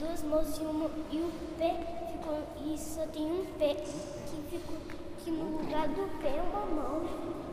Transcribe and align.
duas 0.01 0.23
mãos 0.23 0.57
e, 0.57 0.63
uma, 0.63 0.91
e 1.11 1.19
o 1.19 1.31
pé 1.59 1.77
ficou, 2.11 2.39
e 2.65 2.79
só 2.79 3.07
tem 3.09 3.31
um 3.31 3.45
pé 3.59 3.75
que 3.75 4.57
ficou 4.57 4.79
que 5.23 5.31
no 5.31 5.59
lugar 5.59 5.87
do 5.89 6.23
pé 6.23 6.37
é 6.37 6.43
uma 6.43 6.65
mão. 6.65 7.50